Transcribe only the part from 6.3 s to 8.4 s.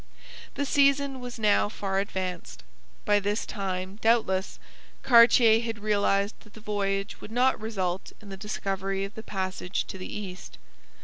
that the voyage would not result in the